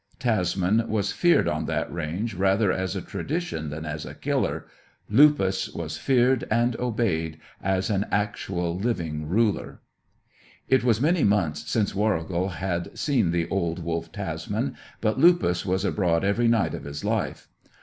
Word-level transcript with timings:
Tasman 0.17 0.89
was 0.89 1.11
feared 1.11 1.47
on 1.47 1.67
that 1.67 1.93
range 1.93 2.33
rather 2.33 2.71
as 2.71 2.95
a 2.95 3.01
tradition 3.03 3.69
than 3.69 3.85
as 3.85 4.03
a 4.03 4.15
killer; 4.15 4.65
Lupus 5.11 5.71
was 5.75 5.99
feared 5.99 6.43
and 6.49 6.75
obeyed 6.79 7.37
as 7.61 7.91
an 7.91 8.07
actual, 8.11 8.75
living 8.75 9.29
ruler. 9.29 9.79
It 10.67 10.83
was 10.83 10.99
many 10.99 11.23
months 11.23 11.69
since 11.69 11.93
Warrigal 11.93 12.49
had 12.49 12.97
seen 12.97 13.29
the 13.29 13.47
old 13.49 13.77
wolf 13.83 14.11
Tasman, 14.11 14.75
but 15.01 15.19
Lupus 15.19 15.67
was 15.67 15.85
abroad 15.85 16.23
every 16.23 16.47
night 16.47 16.73
of 16.73 16.85
his 16.85 17.05
life. 17.05 17.47